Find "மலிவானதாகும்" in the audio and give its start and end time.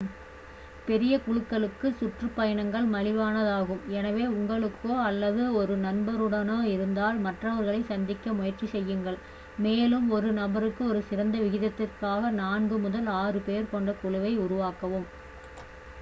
2.93-3.83